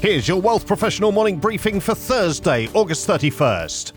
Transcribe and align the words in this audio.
Here's 0.00 0.28
your 0.28 0.40
Wealth 0.40 0.64
Professional 0.64 1.10
morning 1.10 1.38
briefing 1.38 1.80
for 1.80 1.92
Thursday, 1.92 2.68
August 2.72 3.08
31st. 3.08 3.92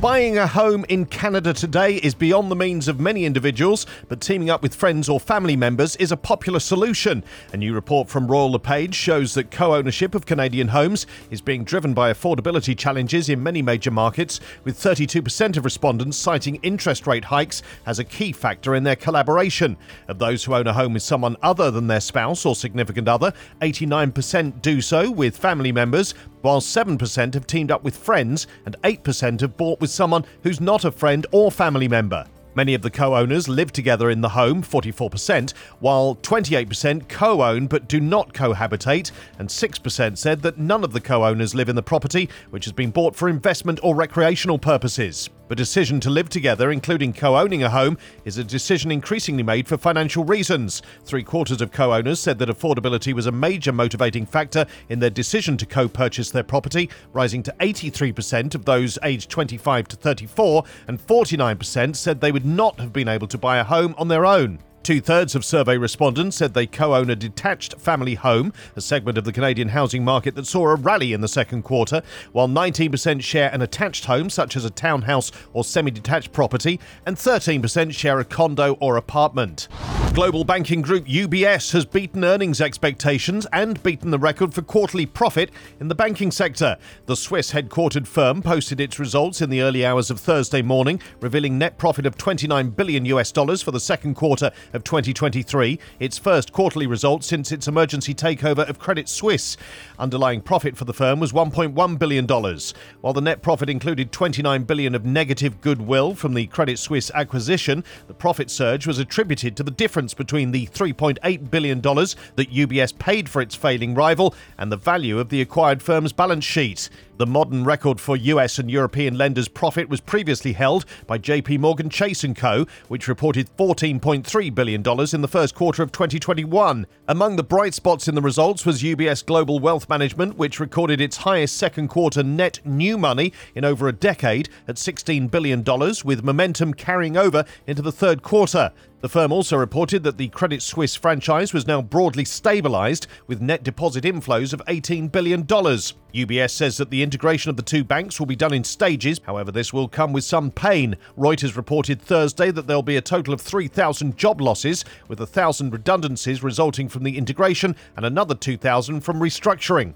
Buying 0.00 0.38
a 0.38 0.46
home 0.46 0.86
in 0.88 1.04
Canada 1.04 1.52
today 1.52 1.96
is 1.96 2.14
beyond 2.14 2.50
the 2.50 2.56
means 2.56 2.88
of 2.88 3.00
many 3.00 3.26
individuals, 3.26 3.84
but 4.08 4.20
teaming 4.20 4.48
up 4.48 4.62
with 4.62 4.74
friends 4.74 5.10
or 5.10 5.20
family 5.20 5.56
members 5.56 5.94
is 5.96 6.10
a 6.10 6.16
popular 6.16 6.60
solution. 6.60 7.22
A 7.52 7.56
new 7.56 7.74
report 7.74 8.08
from 8.08 8.26
Royal 8.26 8.52
LePage 8.52 8.94
shows 8.94 9.34
that 9.34 9.50
co 9.50 9.74
ownership 9.74 10.14
of 10.14 10.24
Canadian 10.24 10.68
homes 10.68 11.06
is 11.30 11.42
being 11.42 11.64
driven 11.64 11.92
by 11.92 12.10
affordability 12.10 12.78
challenges 12.78 13.28
in 13.28 13.42
many 13.42 13.60
major 13.60 13.90
markets, 13.90 14.40
with 14.64 14.78
32% 14.78 15.58
of 15.58 15.64
respondents 15.66 16.16
citing 16.16 16.54
interest 16.62 17.06
rate 17.06 17.24
hikes 17.24 17.60
as 17.84 17.98
a 17.98 18.04
key 18.04 18.32
factor 18.32 18.76
in 18.76 18.84
their 18.84 18.96
collaboration. 18.96 19.76
Of 20.08 20.18
those 20.18 20.44
who 20.44 20.54
own 20.54 20.68
a 20.68 20.72
home 20.72 20.94
with 20.94 21.02
someone 21.02 21.36
other 21.42 21.70
than 21.70 21.88
their 21.88 22.00
spouse 22.00 22.46
or 22.46 22.54
significant 22.54 23.08
other, 23.08 23.34
89% 23.60 24.62
do 24.62 24.80
so 24.80 25.10
with 25.10 25.36
family 25.40 25.72
members, 25.72 26.12
while 26.42 26.60
7% 26.60 27.34
have 27.34 27.46
teamed 27.46 27.70
up 27.70 27.82
with 27.82 27.96
friends 27.96 28.46
and 28.66 28.76
8% 28.82 29.40
have 29.40 29.56
bought 29.56 29.80
with 29.80 29.90
someone 29.90 30.24
who's 30.42 30.60
not 30.60 30.84
a 30.84 30.92
friend 30.92 31.26
or 31.32 31.50
family 31.50 31.88
member. 31.88 32.24
Many 32.54 32.74
of 32.74 32.82
the 32.82 32.90
co 32.90 33.16
owners 33.16 33.48
live 33.48 33.72
together 33.72 34.10
in 34.10 34.20
the 34.20 34.28
home, 34.28 34.62
44%, 34.62 35.52
while 35.78 36.16
28% 36.16 37.08
co 37.08 37.42
own 37.42 37.66
but 37.66 37.88
do 37.88 38.00
not 38.00 38.34
cohabitate, 38.34 39.12
and 39.38 39.48
6% 39.48 40.18
said 40.18 40.42
that 40.42 40.58
none 40.58 40.82
of 40.82 40.92
the 40.92 41.00
co 41.00 41.24
owners 41.24 41.54
live 41.54 41.68
in 41.68 41.76
the 41.76 41.82
property, 41.82 42.28
which 42.50 42.64
has 42.64 42.72
been 42.72 42.90
bought 42.90 43.14
for 43.14 43.28
investment 43.28 43.78
or 43.82 43.94
recreational 43.94 44.58
purposes. 44.58 45.30
The 45.50 45.56
decision 45.56 45.98
to 46.02 46.10
live 46.10 46.28
together, 46.28 46.70
including 46.70 47.12
co 47.12 47.36
owning 47.36 47.64
a 47.64 47.70
home, 47.70 47.98
is 48.24 48.38
a 48.38 48.44
decision 48.44 48.92
increasingly 48.92 49.42
made 49.42 49.66
for 49.66 49.76
financial 49.76 50.22
reasons. 50.22 50.80
Three 51.04 51.24
quarters 51.24 51.60
of 51.60 51.72
co 51.72 51.92
owners 51.92 52.20
said 52.20 52.38
that 52.38 52.48
affordability 52.48 53.12
was 53.12 53.26
a 53.26 53.32
major 53.32 53.72
motivating 53.72 54.26
factor 54.26 54.64
in 54.90 55.00
their 55.00 55.10
decision 55.10 55.56
to 55.56 55.66
co 55.66 55.88
purchase 55.88 56.30
their 56.30 56.44
property, 56.44 56.88
rising 57.12 57.42
to 57.42 57.54
83% 57.58 58.54
of 58.54 58.64
those 58.64 58.96
aged 59.02 59.28
25 59.28 59.88
to 59.88 59.96
34, 59.96 60.62
and 60.86 61.04
49% 61.04 61.96
said 61.96 62.20
they 62.20 62.30
would 62.30 62.46
not 62.46 62.78
have 62.78 62.92
been 62.92 63.08
able 63.08 63.26
to 63.26 63.36
buy 63.36 63.58
a 63.58 63.64
home 63.64 63.96
on 63.98 64.06
their 64.06 64.24
own. 64.26 64.60
Two 64.90 65.00
thirds 65.00 65.36
of 65.36 65.44
survey 65.44 65.78
respondents 65.78 66.36
said 66.36 66.52
they 66.52 66.66
co 66.66 66.96
own 66.96 67.10
a 67.10 67.14
detached 67.14 67.78
family 67.78 68.16
home, 68.16 68.52
a 68.74 68.80
segment 68.80 69.16
of 69.18 69.22
the 69.22 69.32
Canadian 69.32 69.68
housing 69.68 70.04
market 70.04 70.34
that 70.34 70.48
saw 70.48 70.66
a 70.66 70.74
rally 70.74 71.12
in 71.12 71.20
the 71.20 71.28
second 71.28 71.62
quarter, 71.62 72.02
while 72.32 72.48
19% 72.48 73.22
share 73.22 73.54
an 73.54 73.62
attached 73.62 74.06
home, 74.06 74.28
such 74.28 74.56
as 74.56 74.64
a 74.64 74.70
townhouse 74.70 75.30
or 75.52 75.62
semi 75.62 75.92
detached 75.92 76.32
property, 76.32 76.80
and 77.06 77.16
13% 77.16 77.94
share 77.94 78.18
a 78.18 78.24
condo 78.24 78.72
or 78.80 78.96
apartment. 78.96 79.68
Global 80.12 80.42
banking 80.42 80.82
group 80.82 81.06
UBS 81.06 81.70
has 81.70 81.84
beaten 81.84 82.24
earnings 82.24 82.60
expectations 82.60 83.46
and 83.52 83.80
beaten 83.84 84.10
the 84.10 84.18
record 84.18 84.52
for 84.52 84.60
quarterly 84.60 85.06
profit 85.06 85.52
in 85.78 85.86
the 85.86 85.94
banking 85.94 86.32
sector. 86.32 86.76
The 87.06 87.14
Swiss 87.14 87.52
headquartered 87.52 88.08
firm 88.08 88.42
posted 88.42 88.80
its 88.80 88.98
results 88.98 89.40
in 89.40 89.50
the 89.50 89.60
early 89.62 89.86
hours 89.86 90.10
of 90.10 90.18
Thursday 90.18 90.62
morning, 90.62 91.00
revealing 91.20 91.58
net 91.58 91.78
profit 91.78 92.06
of 92.06 92.18
29 92.18 92.70
billion 92.70 93.04
US 93.04 93.30
dollars 93.30 93.62
for 93.62 93.70
the 93.70 93.78
second 93.78 94.16
quarter 94.16 94.50
of 94.72 94.79
2023, 94.80 95.78
its 95.98 96.18
first 96.18 96.52
quarterly 96.52 96.86
result 96.86 97.24
since 97.24 97.52
its 97.52 97.68
emergency 97.68 98.14
takeover 98.14 98.68
of 98.68 98.78
Credit 98.78 99.08
Suisse. 99.08 99.56
Underlying 99.98 100.40
profit 100.40 100.76
for 100.76 100.84
the 100.84 100.92
firm 100.92 101.20
was 101.20 101.32
1.1 101.32 101.98
billion 101.98 102.26
dollars, 102.26 102.74
while 103.00 103.12
the 103.12 103.20
net 103.20 103.42
profit 103.42 103.70
included 103.70 104.12
29 104.12 104.64
billion 104.64 104.94
of 104.94 105.04
negative 105.04 105.60
goodwill 105.60 106.14
from 106.14 106.34
the 106.34 106.46
Credit 106.46 106.78
Suisse 106.78 107.10
acquisition. 107.14 107.84
The 108.06 108.14
profit 108.14 108.50
surge 108.50 108.86
was 108.86 108.98
attributed 108.98 109.56
to 109.56 109.62
the 109.62 109.70
difference 109.70 110.14
between 110.14 110.50
the 110.50 110.66
3.8 110.66 111.50
billion 111.50 111.80
dollars 111.80 112.16
that 112.36 112.52
UBS 112.52 112.98
paid 112.98 113.28
for 113.28 113.40
its 113.42 113.54
failing 113.54 113.94
rival 113.94 114.34
and 114.58 114.70
the 114.70 114.76
value 114.76 115.18
of 115.18 115.28
the 115.28 115.40
acquired 115.40 115.82
firm's 115.82 116.12
balance 116.12 116.44
sheet. 116.44 116.88
The 117.20 117.26
modern 117.26 117.64
record 117.64 118.00
for 118.00 118.16
US 118.16 118.58
and 118.58 118.70
European 118.70 119.18
lenders' 119.18 119.46
profit 119.46 119.90
was 119.90 120.00
previously 120.00 120.54
held 120.54 120.86
by 121.06 121.18
JP 121.18 121.58
Morgan 121.58 121.90
Chase 121.90 122.24
& 122.30 122.34
Co, 122.34 122.64
which 122.88 123.08
reported 123.08 123.54
$14.3 123.58 124.54
billion 124.54 124.80
in 124.80 125.20
the 125.20 125.28
first 125.28 125.54
quarter 125.54 125.82
of 125.82 125.92
2021. 125.92 126.86
Among 127.08 127.36
the 127.36 127.42
bright 127.42 127.74
spots 127.74 128.08
in 128.08 128.14
the 128.14 128.22
results 128.22 128.64
was 128.64 128.82
UBS 128.82 129.26
Global 129.26 129.58
Wealth 129.60 129.86
Management, 129.86 130.38
which 130.38 130.60
recorded 130.60 130.98
its 130.98 131.18
highest 131.18 131.58
second 131.58 131.88
quarter 131.88 132.22
net 132.22 132.58
new 132.64 132.96
money 132.96 133.34
in 133.54 133.66
over 133.66 133.86
a 133.86 133.92
decade 133.92 134.48
at 134.66 134.76
$16 134.76 135.30
billion, 135.30 135.62
with 136.02 136.24
momentum 136.24 136.72
carrying 136.72 137.18
over 137.18 137.44
into 137.66 137.82
the 137.82 137.92
third 137.92 138.22
quarter. 138.22 138.72
The 139.00 139.08
firm 139.08 139.32
also 139.32 139.56
reported 139.56 140.02
that 140.02 140.18
the 140.18 140.28
Credit 140.28 140.60
Suisse 140.60 140.94
franchise 140.94 141.54
was 141.54 141.66
now 141.66 141.80
broadly 141.80 142.26
stabilized 142.26 143.06
with 143.26 143.40
net 143.40 143.62
deposit 143.62 144.04
inflows 144.04 144.52
of 144.52 144.60
$18 144.66 145.10
billion. 145.10 145.44
UBS 145.44 146.50
says 146.50 146.76
that 146.76 146.90
the 146.90 147.02
integration 147.02 147.48
of 147.48 147.56
the 147.56 147.62
two 147.62 147.82
banks 147.82 148.18
will 148.18 148.26
be 148.26 148.36
done 148.36 148.52
in 148.52 148.62
stages, 148.62 149.18
however, 149.24 149.50
this 149.50 149.72
will 149.72 149.88
come 149.88 150.12
with 150.12 150.24
some 150.24 150.50
pain. 150.50 150.96
Reuters 151.16 151.56
reported 151.56 152.02
Thursday 152.02 152.50
that 152.50 152.66
there'll 152.66 152.82
be 152.82 152.96
a 152.96 153.00
total 153.00 153.32
of 153.32 153.40
3,000 153.40 154.18
job 154.18 154.38
losses, 154.38 154.84
with 155.08 155.18
1,000 155.18 155.72
redundancies 155.72 156.42
resulting 156.42 156.86
from 156.86 157.02
the 157.02 157.16
integration 157.16 157.74
and 157.96 158.04
another 158.04 158.34
2,000 158.34 159.00
from 159.00 159.18
restructuring. 159.18 159.94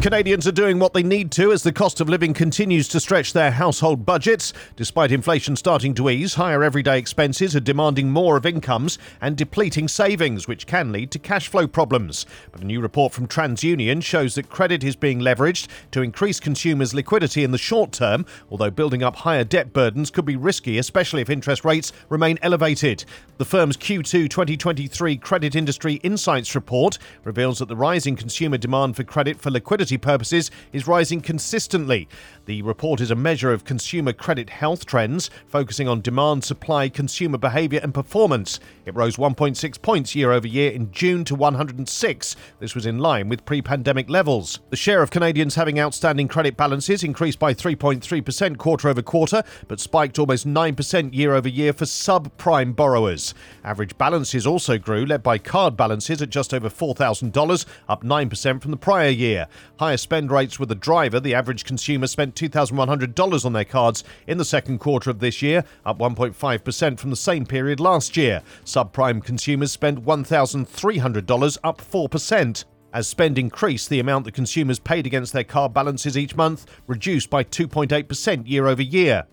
Canadians 0.00 0.46
are 0.46 0.52
doing 0.52 0.78
what 0.78 0.94
they 0.94 1.02
need 1.02 1.30
to 1.32 1.52
as 1.52 1.62
the 1.62 1.74
cost 1.74 2.00
of 2.00 2.08
living 2.08 2.32
continues 2.32 2.88
to 2.88 2.98
stretch 2.98 3.34
their 3.34 3.50
household 3.50 4.06
budgets. 4.06 4.54
Despite 4.74 5.12
inflation 5.12 5.56
starting 5.56 5.92
to 5.92 6.08
ease, 6.08 6.36
higher 6.36 6.64
everyday 6.64 6.98
expenses 6.98 7.54
are 7.54 7.60
demanding 7.60 8.10
more 8.10 8.38
of 8.38 8.46
incomes 8.46 8.98
and 9.20 9.36
depleting 9.36 9.88
savings, 9.88 10.48
which 10.48 10.66
can 10.66 10.90
lead 10.90 11.10
to 11.10 11.18
cash 11.18 11.48
flow 11.48 11.66
problems. 11.66 12.24
But 12.50 12.62
a 12.62 12.64
new 12.64 12.80
report 12.80 13.12
from 13.12 13.28
TransUnion 13.28 14.02
shows 14.02 14.36
that 14.36 14.48
credit 14.48 14.82
is 14.82 14.96
being 14.96 15.20
leveraged 15.20 15.68
to 15.90 16.00
increase 16.00 16.40
consumers' 16.40 16.94
liquidity 16.94 17.44
in 17.44 17.50
the 17.50 17.58
short 17.58 17.92
term, 17.92 18.24
although 18.50 18.70
building 18.70 19.02
up 19.02 19.16
higher 19.16 19.44
debt 19.44 19.74
burdens 19.74 20.10
could 20.10 20.24
be 20.24 20.34
risky, 20.34 20.78
especially 20.78 21.20
if 21.20 21.28
interest 21.28 21.62
rates 21.62 21.92
remain 22.08 22.38
elevated. 22.40 23.04
The 23.36 23.44
firm's 23.44 23.76
Q2 23.76 24.30
2023 24.30 25.18
Credit 25.18 25.54
Industry 25.54 25.94
Insights 25.96 26.54
report 26.54 26.98
reveals 27.22 27.58
that 27.58 27.68
the 27.68 27.76
rising 27.76 28.16
consumer 28.16 28.56
demand 28.56 28.96
for 28.96 29.04
credit 29.04 29.38
for 29.38 29.50
liquidity 29.50 29.89
purposes 29.98 30.50
is 30.72 30.86
rising 30.86 31.20
consistently. 31.20 32.08
The 32.46 32.62
report 32.62 33.00
is 33.00 33.10
a 33.10 33.14
measure 33.14 33.52
of 33.52 33.64
consumer 33.64 34.12
credit 34.12 34.50
health 34.50 34.84
trends, 34.84 35.30
focusing 35.46 35.86
on 35.86 36.00
demand, 36.00 36.42
supply, 36.42 36.88
consumer 36.88 37.38
behaviour, 37.38 37.80
and 37.82 37.94
performance. 37.94 38.58
It 38.86 38.96
rose 38.96 39.16
1.6 39.16 39.82
points 39.82 40.16
year 40.16 40.32
over 40.32 40.48
year 40.48 40.72
in 40.72 40.90
June 40.90 41.24
to 41.26 41.34
106. 41.34 42.36
This 42.58 42.74
was 42.74 42.86
in 42.86 42.98
line 42.98 43.28
with 43.28 43.44
pre 43.44 43.62
pandemic 43.62 44.10
levels. 44.10 44.60
The 44.70 44.76
share 44.76 45.02
of 45.02 45.10
Canadians 45.10 45.54
having 45.54 45.78
outstanding 45.78 46.28
credit 46.28 46.56
balances 46.56 47.04
increased 47.04 47.38
by 47.38 47.54
3.3% 47.54 48.58
quarter 48.58 48.88
over 48.88 49.02
quarter, 49.02 49.44
but 49.68 49.78
spiked 49.78 50.18
almost 50.18 50.46
9% 50.46 51.14
year 51.14 51.34
over 51.34 51.48
year 51.48 51.72
for 51.72 51.84
subprime 51.84 52.74
borrowers. 52.74 53.34
Average 53.62 53.96
balances 53.96 54.46
also 54.46 54.78
grew, 54.78 55.06
led 55.06 55.22
by 55.22 55.38
card 55.38 55.76
balances 55.76 56.20
at 56.20 56.30
just 56.30 56.52
over 56.52 56.68
$4,000, 56.68 57.66
up 57.88 58.02
9% 58.02 58.62
from 58.62 58.70
the 58.70 58.76
prior 58.76 59.08
year. 59.08 59.46
Higher 59.80 59.96
spend 59.96 60.30
rates 60.30 60.60
were 60.60 60.66
the 60.66 60.74
driver. 60.74 61.20
The 61.20 61.34
average 61.34 61.64
consumer 61.64 62.06
spent 62.06 62.34
$2,100 62.34 63.44
on 63.46 63.54
their 63.54 63.64
cards 63.64 64.04
in 64.26 64.36
the 64.36 64.44
second 64.44 64.78
quarter 64.78 65.08
of 65.08 65.20
this 65.20 65.40
year, 65.40 65.64
up 65.86 65.98
1.5% 65.98 66.98
from 66.98 67.08
the 67.08 67.16
same 67.16 67.46
period 67.46 67.80
last 67.80 68.14
year. 68.14 68.42
Subprime 68.66 69.24
consumers 69.24 69.72
spent 69.72 70.04
$1,300, 70.04 71.58
up 71.64 71.80
4%. 71.80 72.64
As 72.92 73.08
spend 73.08 73.38
increased, 73.38 73.88
the 73.88 74.00
amount 74.00 74.26
that 74.26 74.34
consumers 74.34 74.78
paid 74.78 75.06
against 75.06 75.32
their 75.32 75.44
card 75.44 75.72
balances 75.72 76.18
each 76.18 76.36
month 76.36 76.66
reduced 76.86 77.30
by 77.30 77.42
2.8% 77.42 78.46
year 78.46 78.66
over 78.66 78.82
year. 78.82 79.24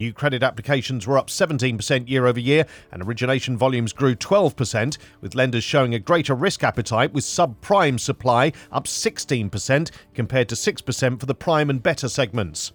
New 0.00 0.14
credit 0.14 0.42
applications 0.42 1.06
were 1.06 1.18
up 1.18 1.26
17% 1.28 2.08
year 2.08 2.26
over 2.26 2.40
year, 2.40 2.64
and 2.90 3.02
origination 3.02 3.58
volumes 3.58 3.92
grew 3.92 4.16
12%, 4.16 4.96
with 5.20 5.34
lenders 5.34 5.62
showing 5.62 5.94
a 5.94 5.98
greater 5.98 6.34
risk 6.34 6.64
appetite, 6.64 7.12
with 7.12 7.22
subprime 7.22 8.00
supply 8.00 8.50
up 8.72 8.86
16% 8.86 9.90
compared 10.14 10.48
to 10.48 10.54
6% 10.54 11.20
for 11.20 11.26
the 11.26 11.34
prime 11.34 11.68
and 11.68 11.82
better 11.82 12.08
segments. 12.08 12.72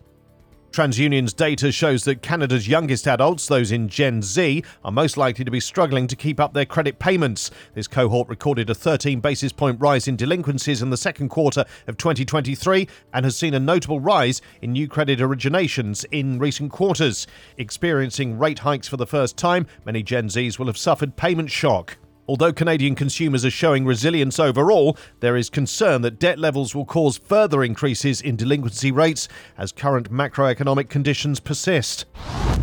TransUnion's 0.75 1.31
data 1.31 1.71
shows 1.71 2.03
that 2.03 2.21
Canada's 2.21 2.67
youngest 2.67 3.07
adults, 3.07 3.47
those 3.47 3.71
in 3.71 3.87
Gen 3.87 4.21
Z, 4.21 4.61
are 4.83 4.91
most 4.91 5.15
likely 5.15 5.45
to 5.45 5.51
be 5.51 5.61
struggling 5.61 6.05
to 6.05 6.17
keep 6.17 6.37
up 6.37 6.51
their 6.51 6.65
credit 6.65 6.99
payments. 6.99 7.49
This 7.75 7.87
cohort 7.87 8.27
recorded 8.27 8.69
a 8.69 8.75
13 8.75 9.21
basis 9.21 9.53
point 9.53 9.79
rise 9.79 10.09
in 10.09 10.17
delinquencies 10.17 10.81
in 10.81 10.89
the 10.89 10.97
second 10.97 11.29
quarter 11.29 11.63
of 11.87 11.95
2023 11.95 12.89
and 13.13 13.23
has 13.23 13.37
seen 13.37 13.53
a 13.53 13.59
notable 13.59 14.01
rise 14.01 14.41
in 14.61 14.73
new 14.73 14.89
credit 14.89 15.19
originations 15.19 16.03
in 16.11 16.39
recent 16.39 16.73
quarters. 16.73 17.25
Experiencing 17.55 18.37
rate 18.37 18.59
hikes 18.59 18.89
for 18.89 18.97
the 18.97 19.07
first 19.07 19.37
time, 19.37 19.67
many 19.85 20.03
Gen 20.03 20.27
Zs 20.27 20.59
will 20.59 20.67
have 20.67 20.77
suffered 20.77 21.15
payment 21.15 21.49
shock. 21.49 21.97
Although 22.27 22.53
Canadian 22.53 22.95
consumers 22.95 23.45
are 23.45 23.51
showing 23.51 23.85
resilience 23.85 24.39
overall, 24.39 24.97
there 25.19 25.37
is 25.37 25.49
concern 25.49 26.01
that 26.01 26.19
debt 26.19 26.39
levels 26.39 26.73
will 26.73 26.85
cause 26.85 27.17
further 27.17 27.63
increases 27.63 28.19
in 28.19 28.35
delinquency 28.35 28.91
rates 28.91 29.27
as 29.57 29.71
current 29.71 30.11
macroeconomic 30.11 30.89
conditions 30.89 31.39
persist. 31.39 32.05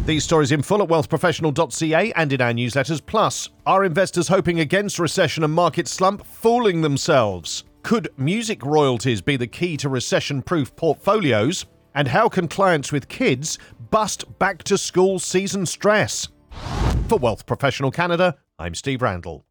These 0.04 0.24
stories 0.24 0.50
in 0.50 0.62
full 0.62 0.82
at 0.82 0.88
wealthprofessional.ca 0.88 2.12
and 2.14 2.32
in 2.32 2.40
our 2.40 2.52
newsletters. 2.52 3.04
Plus, 3.04 3.50
are 3.64 3.84
investors 3.84 4.26
hoping 4.26 4.58
against 4.58 4.98
recession 4.98 5.44
and 5.44 5.52
market 5.52 5.86
slump 5.86 6.26
fooling 6.26 6.80
themselves? 6.80 7.62
Could 7.84 8.08
music 8.16 8.64
royalties 8.64 9.20
be 9.20 9.36
the 9.36 9.46
key 9.46 9.76
to 9.76 9.88
recession 9.88 10.42
proof 10.42 10.74
portfolios? 10.74 11.66
And 11.94 12.08
how 12.08 12.28
can 12.28 12.48
clients 12.48 12.90
with 12.90 13.08
kids 13.08 13.58
bust 13.90 14.38
back 14.40 14.64
to 14.64 14.76
school 14.76 15.20
season 15.20 15.66
stress? 15.66 16.28
For 17.08 17.18
Wealth 17.18 17.46
Professional 17.46 17.92
Canada, 17.92 18.36
I'm 18.58 18.74
Steve 18.74 19.02
Randall. 19.02 19.44